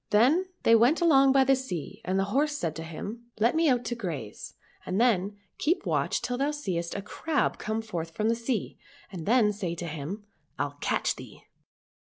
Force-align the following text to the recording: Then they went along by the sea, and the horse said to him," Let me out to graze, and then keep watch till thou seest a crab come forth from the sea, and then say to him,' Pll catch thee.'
Then 0.09 0.45
they 0.63 0.73
went 0.73 0.99
along 0.99 1.31
by 1.31 1.43
the 1.43 1.55
sea, 1.55 2.01
and 2.03 2.17
the 2.19 2.23
horse 2.33 2.57
said 2.57 2.75
to 2.77 2.83
him," 2.83 3.25
Let 3.39 3.55
me 3.55 3.69
out 3.69 3.85
to 3.85 3.93
graze, 3.95 4.55
and 4.83 4.99
then 4.99 5.37
keep 5.59 5.85
watch 5.85 6.23
till 6.23 6.39
thou 6.39 6.49
seest 6.49 6.95
a 6.95 7.03
crab 7.03 7.59
come 7.59 7.83
forth 7.83 8.09
from 8.09 8.27
the 8.27 8.33
sea, 8.33 8.79
and 9.11 9.27
then 9.27 9.53
say 9.53 9.75
to 9.75 9.85
him,' 9.85 10.25
Pll 10.57 10.75
catch 10.81 11.17
thee.' 11.17 11.43